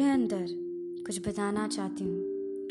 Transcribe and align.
है 0.00 0.12
अंदर 0.14 0.46
कुछ 1.06 1.18
बताना 1.28 1.68
चाहती 1.68 2.04
हूँ, 2.04 2.20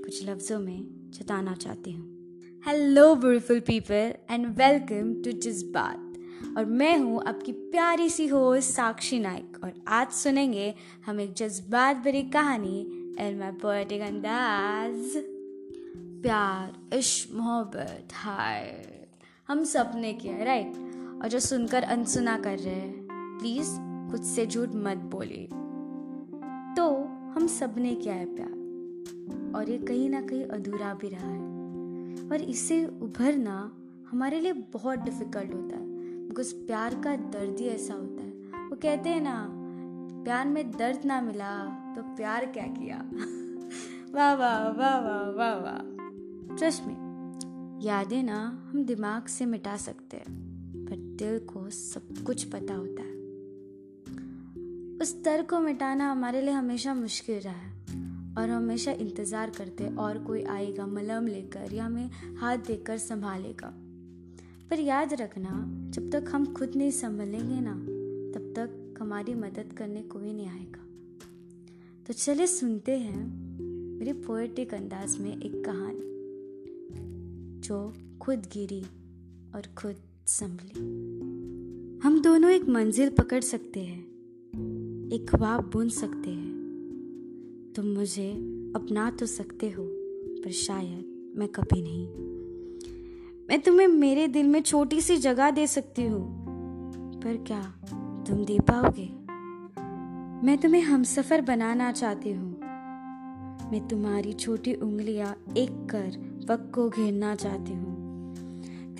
कुछ 0.04 0.30
लफ्ज़ों 0.30 0.60
में 0.60 1.12
जताना 1.12 1.54
चाहती 1.54 1.92
हूँ। 1.92 2.62
Hello 2.66 3.16
beautiful 3.16 3.60
people 3.60 4.14
and 4.32 4.46
welcome 4.58 5.14
to 5.24 5.32
Jazbaat 5.32 6.58
और 6.58 6.66
मैं 6.66 6.98
हूँ 6.98 7.24
आपकी 7.28 7.52
प्यारी 7.52 8.10
सी 8.10 8.28
होस्ट 8.28 8.70
साक्षी 8.70 9.20
नाइक 9.20 9.60
और 9.64 9.74
आज 9.88 10.12
सुनेंगे 10.12 10.74
हम 11.06 11.20
एक 11.20 11.34
जज्बात 11.34 11.98
भरी 11.98 12.22
कहानी 12.22 12.80
एंड 13.20 13.40
माई 13.40 13.52
पोएटिक 13.52 14.02
अंदाज। 14.02 15.14
प्यार, 16.22 16.98
इश्क, 16.98 17.36
मोहब्बत, 17.36 18.08
हाय। 18.14 18.88
हम 19.48 19.64
सपने 19.64 20.14
के 20.14 20.30
हैं 20.30 20.46
राइट 20.46 21.22
और 21.24 21.30
जो 21.30 21.40
सुनकर 21.40 21.84
अनसुना 21.84 22.38
कर 22.38 22.58
रहे 22.60 22.74
हैं 22.74 23.08
प्लीज़ 23.12 23.70
खुद 24.12 24.24
से 24.24 24.46
झूठ 24.46 24.70
मत 24.76 24.98
बोलिए। 25.12 25.48
तो 26.76 27.11
हम 27.36 27.48
सबने 27.48 27.96
क्या 27.96 28.14
है 28.14 28.36
प्यार। 28.36 28.62
और 29.56 29.70
ये 29.70 29.78
कहीं 29.78 30.10
ना 30.10 30.22
कहीं 30.22 30.46
अधूरा 30.46 30.94
भी 30.94 31.10
रहा 31.10 31.28
है। 31.28 31.42
और 32.30 32.42
इससे 32.42 32.86
उभरना 32.86 33.78
हमारे 34.12 34.40
लिए 34.40 34.54
बहुत 34.54 35.00
डिफ़िकल्ट 35.00 35.54
होता 35.54 35.76
है। 35.76 35.86
बिकॉज़ 36.28 36.56
प्यार 36.56 36.96
का 36.96 37.16
दर्द 37.16 37.60
ही 37.60 37.66
ऐसा 37.66 37.94
होता 37.94 38.24
है। 38.24 38.30
वो 38.70 38.76
कहते 38.76 39.10
हैं 39.10 39.22
ना, 39.22 39.48
प्यार 40.24 40.48
में 40.48 40.72
दर्द 40.72 41.06
ना 41.06 41.22
मिला 41.22 41.66
तो 41.96 42.02
प्यार 42.02 42.46
क्या 42.46 42.64
किया? 42.64 42.98
वाह 44.12 44.36
वाह 44.36 44.70
वाह 44.70 45.00
वाह 45.00 45.30
वाह 45.30 45.54
वाह। 45.56 46.08
ट्रस्ट 46.58 46.84
में 46.84 47.12
यादें 47.84 48.24
ना 48.24 48.70
हम 48.72 48.84
दिमाग 48.84 49.26
से 49.26 49.46
मिटा 49.46 49.78
सकते 49.78 50.18
हैं। 50.18 50.52
पर 50.86 50.96
दिल 50.96 51.40
को 51.40 51.70
सब 51.70 52.24
कुछ 52.26 52.44
पता 52.44 52.76
होता 52.76 53.02
है। 53.02 53.11
उस 55.02 55.24
दर्द 55.24 55.50
को 55.50 55.60
मिटाना 55.60 56.12
हमारे 56.12 56.42
लिए 56.42 56.52
हमेशा 56.52 56.94
मुश्किल 56.94 57.40
रहा 57.40 57.54
है 57.54 57.70
और 58.38 58.50
हमेशा 58.50 58.92
इंतज़ार 58.92 59.50
करते 59.50 59.96
और 59.96 60.18
कोई 60.18 60.44
आएगा 60.44 60.86
मलम 60.86 61.28
लेकर 61.28 61.74
या 61.74 61.86
हमें 61.86 62.10
हाथ 62.38 62.58
देकर 62.58 62.98
संभालेगा। 62.98 63.74
पर 64.70 64.80
याद 64.80 65.14
रखना, 65.14 65.64
जब 65.92 66.12
तक 66.12 66.26
हम 66.30 66.54
खुद 66.54 66.76
नहीं 66.76 66.92
संभलेंगे 66.92 67.60
ना, 67.62 67.74
तब 68.34 68.54
तक 68.56 69.00
हमारी 69.02 69.34
मदद 69.34 69.74
करने 69.78 70.02
कोई 70.02 70.34
नहीं 70.34 70.48
आएगा। 70.48 70.86
तो 72.08 72.14
चले 72.14 72.48
सुनते 72.48 72.98
हैं 73.00 73.26
मेरी 74.00 74.14
पोएटिक 74.14 74.74
अंदाज 74.74 75.18
में 75.18 75.42
एक 75.42 75.66
कहानी, 75.66 76.06
जो 77.60 77.94
खुद 78.22 78.40
गिरी 78.40 78.82
और 79.56 79.74
खुद 79.78 79.96
संभली। 80.28 80.80
हम 82.04 82.22
दोनों 82.22 82.52
एक 82.52 82.70
मंजिल 82.70 83.10
पकड़ 83.10 83.42
सकते 83.42 83.80
हैं 83.80 84.11
एक 85.14 85.30
ख्वाब 85.30 85.70
बुन 85.74 85.90
सकते 85.90 86.30
हैं। 86.30 87.74
तुम 87.76 87.86
मुझे 87.86 88.32
अपना 88.76 89.10
तो 89.12 89.26
सकते 89.26 89.70
हो, 89.70 89.84
पर 90.44 90.52
शायद 90.52 91.34
मैं 91.36 91.48
कभी 91.48 91.82
नहीं। 91.82 92.08
मैं 93.50 93.60
तुम्हें 93.62 93.88
मेरे 93.88 94.28
दिल 94.28 94.48
में 94.48 94.62
छोटी 94.62 95.02
सी 95.02 95.18
जगह 95.18 95.52
दे 95.52 95.68
सकती 95.68 96.06
हूँ, 96.06 96.22
पर 97.24 97.44
क्या 97.48 97.62
तुम 98.28 98.46
दे 98.46 98.60
पाओगे? 98.60 99.10
मैं 100.48 100.58
तुम्हें 100.58 100.82
हम 100.82 101.04
सफ़र 101.04 101.42
बनाना 101.42 101.92
चाहती 101.92 102.32
हूँ। 102.32 102.60
मैं 103.72 103.88
तुम्हारी 103.88 104.34
छोटी 104.34 104.74
उंगलियाँ 104.74 105.36
एक 105.58 105.72
कर 105.72 106.08
वक्त 106.52 106.72
को 106.76 106.90
घेरना 106.90 107.36
चाहती 107.36 107.74
हूँ। 107.74 108.01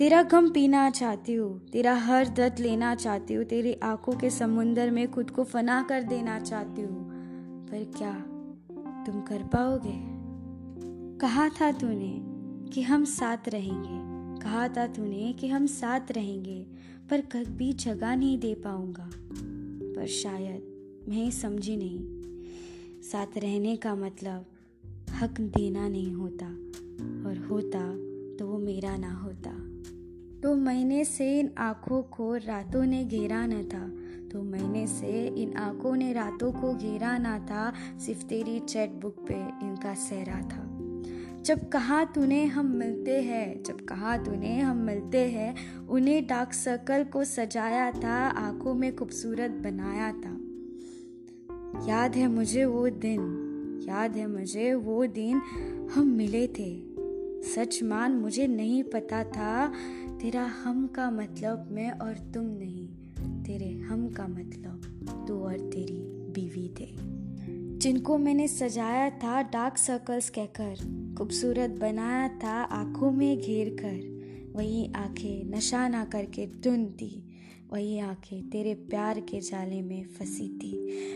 तेरा 0.02 0.22
गम 0.22 0.50
पीना 0.50 0.90
चाहती 0.90 1.34
हूँ, 1.34 1.68
तेरा 1.68 1.94
हर 1.94 2.28
दर्द 2.28 2.58
लेना 2.58 2.94
चाहती 2.94 3.34
हूँ, 3.34 3.44
तेरी 3.44 3.74
आँखों 3.74 4.12
के 4.12 4.30
समुंदर 4.30 4.90
में 4.90 5.12
खुद 5.12 5.30
को 5.30 5.44
फना 5.44 5.82
कर 5.82 6.02
देना 6.02 6.40
चाहती 6.40 6.82
हूँ। 6.82 7.10
पर 7.66 7.92
क्या 7.98 8.12
तुम 9.06 9.20
कर 9.20 9.42
पाओगे? 9.42 9.94
कहा 11.18 11.48
था 11.48 11.72
तूने 11.72 12.22
कि 12.70 12.82
हम 12.82 13.04
साथ 13.04 13.48
रहेंगे। 13.48 13.98
कहा 14.42 14.68
था 14.68 14.86
तूने 14.86 15.32
कि 15.32 15.48
हम 15.48 15.66
साथ 15.66 16.00
रहेंगे, 16.10 16.66
पर 17.10 17.20
कभी 17.20 17.72
जगह 17.72 18.16
नहीं 18.16 18.38
दे 18.38 18.54
पाऊँगा। 18.54 19.10
पर 19.96 20.06
शायद 20.06 20.62
मैं 21.08 21.30
समझी 21.30 21.76
नहीं। 21.76 22.00
साथ 23.02 23.38
रहने 23.38 23.76
का 23.76 23.94
मतलब 23.94 24.46
हक 25.10 25.40
देना 25.40 25.88
नहीं 25.88 26.12
होता, 26.12 26.46
और 27.28 27.46
होता 27.50 27.90
तो 28.36 28.46
वो 28.46 28.58
मेरा 28.58 28.96
ना 28.96 29.12
होता। 29.12 29.71
तो 30.42 30.54
महीने 30.54 31.04
से 31.04 31.40
इन 31.40 31.50
आँखों 31.58 32.02
को 32.02 32.34
रातों 32.34 32.84
ने 32.84 33.04
घेरा 33.04 33.46
न 33.46 33.62
था। 33.62 33.92
तो 34.28 34.42
महीने 34.42 34.86
से 34.86 35.26
इन 35.26 35.56
आँखों 35.56 35.96
ने 35.96 36.12
रातों 36.12 36.52
को 36.52 36.74
घेरा 36.74 37.18
ना 37.18 37.38
था, 37.38 37.72
सिर्फ़ 37.98 38.24
तेरी 38.24 38.60
चैट 38.60 38.90
बुक 38.90 39.16
पे 39.28 39.34
इनका 39.34 39.94
सहरा 39.94 40.40
था। 40.40 40.68
जब 41.42 41.68
कहा 41.68 42.04
तूने 42.04 42.44
हम 42.44 42.66
मिलते 42.66 43.22
हैं, 43.22 43.62
जब 43.62 43.80
कहा 43.80 44.16
तूने 44.16 44.60
हम 44.60 44.76
मिलते 44.76 45.18
हैं, 45.18 45.54
उन्हें 45.86 46.26
डार्क 46.26 46.52
सर्कल 46.52 47.04
को 47.04 47.24
सजाया 47.24 47.90
था, 47.90 48.28
आँखों 48.28 48.74
में 48.74 48.96
खूबसूरत 48.96 49.50
बनाया 49.50 50.12
था। 50.12 50.38
याद 51.88 52.16
है 52.16 52.28
मुझे 52.28 52.64
वो 52.64 52.88
दिन, 52.88 53.20
याद 53.88 54.16
है 54.16 54.26
मुझे 54.26 54.74
वो 54.74 55.06
दिन 55.06 55.40
हम 55.94 56.06
मिले 56.06 56.46
थे। 56.46 56.91
सच 57.42 57.82
मान 57.82 58.12
मुझे 58.12 58.46
नहीं 58.46 58.82
पता 58.82 59.24
था, 59.24 59.72
तेरा 60.20 60.44
हम 60.44 60.86
का 60.86 61.10
मतलब 61.10 61.68
मैं 61.70 61.90
और 61.90 62.14
तुम 62.14 62.44
नहीं, 62.46 62.88
तेरे 63.42 63.70
हम 63.78 64.08
का 64.08 64.26
मतलब 64.28 64.80
तू 65.28 65.38
और 65.38 65.58
तेरी 65.58 66.00
बीवी 66.06 66.74
थे। 66.80 66.96
जिनको 67.78 68.18
मैंने 68.18 68.48
सजाया 68.48 69.10
था 69.10 69.42
डार्क 69.42 69.76
सर्कल्स 69.76 70.30
कहकर, 70.30 70.74
खूबसूरत 71.18 71.70
बनाया 71.70 72.28
था 72.28 72.62
आँखों 72.62 73.10
में 73.10 73.38
घेर 73.38 73.76
कर, 73.80 74.12
वही 74.56 74.92
आँखें 74.96 75.56
नशा 75.56 75.88
ना 75.88 76.04
करके 76.04 76.46
धुन 76.46 76.86
थी 76.86 77.31
वही 77.72 77.98
आँखें 77.98 78.50
तेरे 78.50 78.74
प्यार 78.74 79.20
के 79.20 79.40
जाले 79.40 79.82
में 79.82 80.04
फंसी 80.04 80.48
थी। 80.48 80.72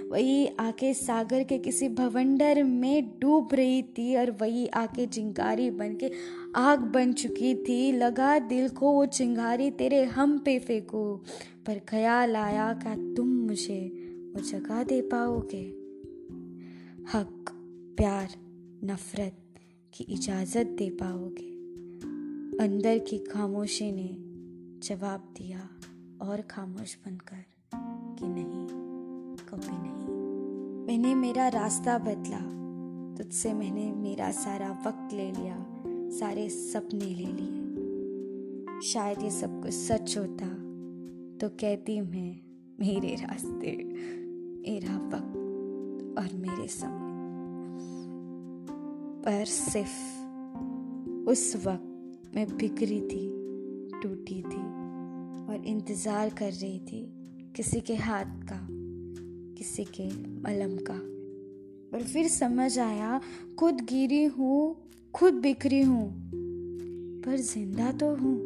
वही 0.09 0.47
आँखें 0.47 0.93
सागर 0.93 1.43
के 1.45 1.59
किसी 1.59 1.89
भवंडर 1.89 2.63
में 2.63 3.19
डूब 3.21 3.49
रही 3.53 3.83
थी 3.83 4.17
और 4.17 4.31
वही 4.31 4.67
आँखें 4.67 5.07
चिंगारी 5.07 5.71
बन 5.71 5.97
के 5.97 6.11
आग 6.57 6.81
बन 6.81 7.13
चुकी 7.13 7.55
थी। 7.55 7.93
लगा 7.93 8.39
दिल 8.39 8.69
को 8.69 8.93
वो 8.93 9.07
चिंगारी 9.07 9.71
तेरे 9.71 10.05
हम 10.05 10.39
पे 10.39 10.59
फेंको, 10.59 11.17
पर 11.67 11.79
ख्याल 11.79 12.37
आया 12.37 12.73
क्या 12.73 12.97
तुम 13.15 13.29
मुझे 13.29 13.81
वो 14.37 14.43
जगह 14.43 14.83
दे 14.83 15.01
पाओगे? 15.01 15.65
हक, 17.13 17.45
प्यार, 17.97 18.29
नफरत 18.85 19.37
की 19.95 20.05
इजाज़त 20.05 20.67
दे 20.67 20.91
पाओगे? 20.91 21.57
अंदर 22.65 22.99
की 22.99 23.19
खामोशी 23.19 23.93
ने 23.93 24.17
जवाब 24.89 25.35
दिया। 25.39 25.71
और 26.23 26.41
खामोश 26.41 26.97
बनकर 27.07 27.45
कि 28.19 28.27
नहीं, 28.29 28.67
कभी 29.49 29.73
नहीं। 29.73 30.17
मैंने 30.87 31.15
मेरा 31.15 31.49
रास्ता 31.49 31.99
बदला, 31.99 32.41
तुझसे 33.17 33.53
मैंने 33.55 33.93
मेरा 33.93 34.31
सारा 34.31 34.71
वक्त 34.87 35.13
ले 35.13 35.31
लिया, 35.31 35.57
सारे 36.19 36.49
सपने 36.49 37.05
ले 37.05 37.33
लिए। 37.33 38.81
शायद 38.81 39.23
ये 39.23 39.31
सब 39.31 39.63
कुछ 39.63 39.73
सच 39.73 40.19
होता 40.19 40.47
तो 41.41 41.49
कहती 41.49 42.01
मैं, 42.01 42.41
मेरे 42.81 43.15
रास्ते, 43.15 43.77
मेरा 44.61 44.97
वक्त 44.97 46.19
और 46.19 46.37
मेरे 46.39 46.69
समय 46.69 47.07
पर 49.25 49.45
सिर्फ़ 49.45 51.29
उस 51.31 51.67
वक्त 51.67 52.33
मैं 52.35 52.47
बिखरी 52.57 53.01
थी, 53.01 53.29
टूटी 54.03 54.43
थी। 54.43 54.86
और 55.49 55.65
इंतज़ार 55.67 56.31
कर 56.31 56.53
रही 56.53 56.79
थी 56.79 57.13
किसी 57.57 57.81
के 57.81 57.95
हाथ 57.95 58.25
का, 58.25 58.67
किसी 59.59 59.85
के 59.85 60.09
मलम 60.43 60.77
का। 60.91 61.17
और 61.97 62.03
फिर 62.03 62.29
समझ 62.29 62.79
आया, 62.79 63.21
खुद 63.59 63.81
गिरी 63.81 64.25
हूँ, 64.25 64.89
खुद 65.15 65.35
बिखरी 65.35 65.83
हूँ, 65.83 66.31
पर 67.27 67.37
ज़िंदा 67.37 67.93
तो 67.93 68.15
हूँ। 68.15 68.37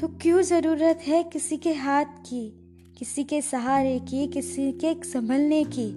तो 0.00 0.08
क्यों 0.08 0.42
ज़रूरत 0.42 0.98
है 1.06 1.22
किसी 1.24 1.56
के 1.56 1.72
हाथ 1.72 2.04
की, 2.04 2.48
किसी 2.98 3.24
के 3.24 3.42
सहारे 3.42 3.98
की, 3.98 4.26
किसी 4.26 4.72
के 4.72 4.94
संभलने 5.04 5.64
की? 5.64 5.88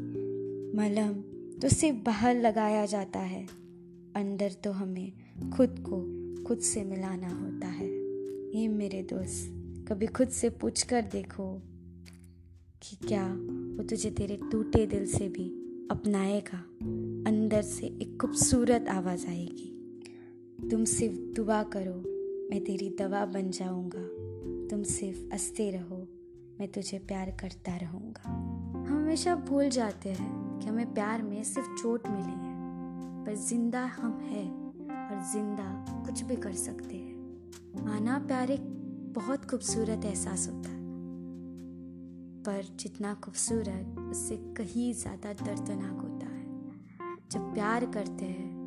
मलम 0.78 1.14
तो 1.60 1.70
सिर्फ़ 1.70 1.98
बाहर 1.98 2.36
लगाया 2.36 2.86
जाता 2.86 3.20
है, 3.20 3.46
अंदर 4.16 4.52
तो 4.64 4.72
हमें 4.72 5.12
खुद 5.58 5.76
को 5.80 6.02
खुद 6.44 6.60
से 6.60 6.84
मिलाना 6.84 7.30
होता 7.30 7.68
है। 7.68 7.90
ये 8.60 8.68
मेरे 8.68 9.02
दोस्त। 9.04 9.59
कभी 9.90 10.08
खुद 10.08 10.30
से 10.30 10.50
पूछ 10.50 10.84
कर 10.84 11.02
देखो 11.02 11.62
कि 12.82 13.08
क्या 13.08 13.28
वो 13.78 13.84
तुझे 13.84 14.12
तेरे 14.12 14.40
टूटे 14.52 14.86
दिल 14.86 15.06
से 15.06 15.30
भी 15.30 15.50
अपनाएगा। 15.92 16.58
अंदर 17.32 17.62
से 17.62 17.86
एक 17.86 18.18
खूबसूरत 18.22 18.88
आवाज़ 18.90 19.28
आएगी। 19.28 20.00
तुम 20.72 20.86
सिर्फ़ 20.86 21.16
दुआ 21.16 21.64
करो, 21.64 21.94
मैं 22.50 22.64
तेरी 22.64 22.96
दवा 23.00 23.26
बन 23.26 23.52
जाऊँगा। 23.52 24.08
तुम 24.68 24.84
सिर्फ़ 24.84 25.34
हँसते 25.34 25.72
रहो, 25.72 26.08
मैं 26.60 26.68
तुझे 26.68 27.00
प्यार 27.00 27.32
करता 27.32 27.78
रहूँगा। 27.78 28.30
हम 28.30 28.86
हमेशा 28.88 29.36
भूल 29.36 29.70
जाते 29.70 30.10
हैं 30.10 30.60
कि 30.60 30.68
हमें 30.68 30.94
प्यार 30.94 31.22
में 31.22 31.44
सिर्फ़ 31.44 31.82
चोट 31.82 32.08
मिली 32.08 32.48
है। 32.48 32.56
पर 33.26 33.36
ज़िंदा 33.36 33.86
हम 33.86 34.20
हैं 34.20 34.52
और 34.90 35.34
ज़िंदा 35.34 35.86
कुछ 36.06 36.22
भी 36.22 36.36
कर 36.36 36.54
सकते 36.54 36.96
हैं। 36.96 37.20
माना 37.86 38.20
प्यार 38.20 38.52
एक 38.52 38.79
बहुत 39.14 39.52
खूबसूरत 39.52 40.06
एहसास 40.06 40.48
होता 40.48 40.70
है। 40.70 40.80
पर 42.44 42.76
जितना 42.76 43.14
खूबसूरत, 43.14 44.00
उससे 44.00 44.38
कहीं 44.38 44.94
ज़्यादा 44.94 45.34
दर्दनाक 45.34 46.00
होता 46.02 46.26
है। 46.26 46.46
जब 47.32 47.54
प्यार 47.54 47.86
करते 47.86 48.26
हैं, 48.26 48.60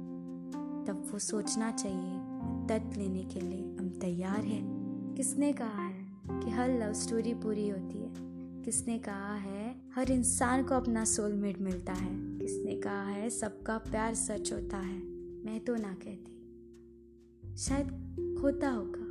तब 0.89 1.09
वो 1.13 1.19
सोचना 1.19 1.71
चाहिए, 1.71 2.19
दर्द 2.67 2.97
लेने 2.97 3.25
के 3.25 3.41
लिए 3.41 3.77
हम 3.81 3.99
तैयार 4.01 4.45
हैं। 4.45 4.65
किसने 5.17 5.53
कहा 5.53 5.87
है 5.87 6.07
कि 6.31 6.51
हर 6.51 6.71
लव 6.81 6.93
स्टोरी 6.93 7.35
पूरी 7.35 7.69
होती 7.69 7.99
है? 7.99 8.13
किसने 8.63 8.99
कहा 8.99 9.35
है 9.35 9.77
हर 9.95 10.11
इंसान 10.11 10.63
को 10.63 10.75
अपना 10.75 11.05
सोलमेट 11.05 11.61
मिलता 11.61 11.93
है? 11.93 12.39
किसने 12.39 12.75
कहा 12.75 13.03
है 13.03 13.31
सबका 13.31 13.79
प्यार 13.79 14.15
सच 14.15 14.53
होता 14.53 14.77
है? 14.77 15.03
मैं 15.45 15.65
तो 15.65 15.77
ना 15.77 15.95
कहती। 15.95 16.39
शायद 17.57 17.87
होता 18.43 18.71
होगा। 18.71 19.02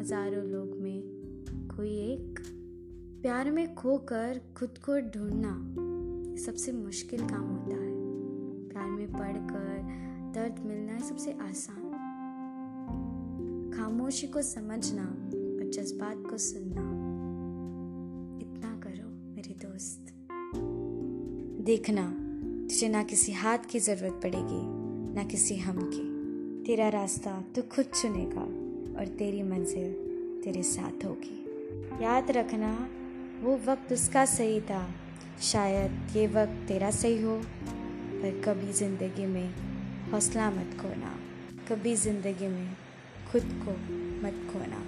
हज़ारों 0.00 0.44
लोग 0.44 0.80
में 0.80 1.02
कोई 1.76 1.88
एक। 1.88 2.38
प्यार 3.22 3.50
में 3.50 3.74
खोकर 3.74 4.40
खुद 4.56 4.78
को 4.78 5.00
ढूंढना 5.00 5.74
सबसे 6.36 6.72
मुश्किल 6.72 7.20
काम 7.20 7.42
होता 7.42 7.74
है। 7.74 7.92
प्यार 8.68 8.90
में 8.90 9.12
पढ़कर 9.12 9.82
दर्द 10.34 10.66
मिलना 10.66 10.92
है 10.92 11.08
सबसे 11.08 11.32
आसान। 11.32 11.82
खामोशी 13.76 14.26
को 14.26 14.42
समझना 14.42 15.02
और 15.02 15.70
जज्बात 15.70 16.16
को 16.30 16.38
सुनना। 16.38 16.82
इतना 18.42 18.80
करो 18.80 19.34
मेरे 19.34 19.54
दोस्त। 19.54 20.14
देखना, 21.64 22.10
तुझे 22.68 22.88
ना 22.88 23.02
किसी 23.02 23.32
हाथ 23.32 23.58
की 23.70 23.78
ज़रूरत 23.78 24.12
पड़ेगी, 24.12 24.62
ना 25.14 25.24
किसी 25.24 25.56
हम 25.56 25.90
की। 25.94 26.12
तेरा 26.64 26.88
रास्ता 26.88 27.44
तू 27.56 27.62
खुद 27.62 27.84
चुनेगा। 27.84 28.61
और 28.98 29.06
तेरी 29.06 29.42
मंजिल 29.42 29.92
तेरे 30.44 30.62
साथ 30.62 31.04
होगी। 31.04 31.38
याद 32.04 32.30
रखना, 32.30 32.88
वो 33.42 33.60
वक्त 33.66 33.92
उसका 33.92 34.24
सही 34.24 34.60
था। 34.60 34.94
शायद 35.42 36.16
ये 36.16 36.26
वक्त 36.26 36.68
तेरा 36.68 36.90
सही 36.90 37.22
हो, 37.22 37.42
पर 38.14 38.42
कभी 38.44 38.72
ज़िंदगी 38.72 39.26
में 39.26 39.54
हौसला 40.12 40.50
मत 40.50 40.76
खोना। 40.80 41.18
कभी 41.68 41.94
ज़िंदगी 41.96 42.46
में 42.46 42.76
खुद 43.32 43.42
को 43.44 43.72
मत 44.26 44.52
खोना। 44.52 44.84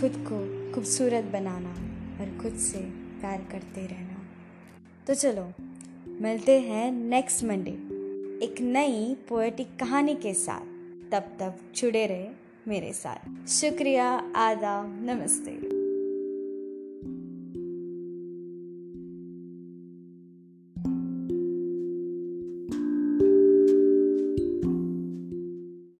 खुद 0.00 0.12
को 0.28 0.38
खूबसूरत 0.74 1.24
बनाना 1.24 1.72
और 2.20 2.38
खुद 2.42 2.54
से 2.54 2.78
प्यार 3.20 3.46
करते 3.52 3.86
रहना। 3.86 4.22
तो 5.06 5.14
चलो, 5.14 5.52
मिलते 6.20 6.60
हैं 6.60 6.92
नेक्स्ट 6.92 7.44
मंडे 7.44 7.70
एक 8.44 8.60
नई 8.60 9.16
पोएटिक 9.28 9.68
कहानी 9.80 10.14
के 10.14 10.34
साथ। 10.34 10.60
तब 11.12 11.22
तक 11.40 11.54
जुड़े 11.76 12.06
रहे। 12.06 12.39
मेरे 12.68 12.92
साथ। 12.92 13.48
शुक्रिया 13.48 14.32
आदाब 14.36 15.02
नमस्ते। 15.04 15.69